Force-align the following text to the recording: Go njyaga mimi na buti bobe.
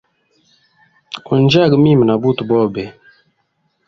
Go 1.25 1.33
njyaga 1.41 1.75
mimi 1.83 2.03
na 2.05 2.15
buti 2.21 2.43
bobe. 2.49 2.83